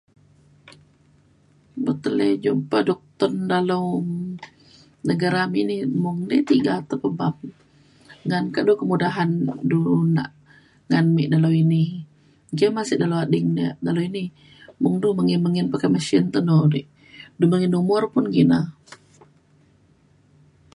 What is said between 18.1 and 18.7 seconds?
pun kina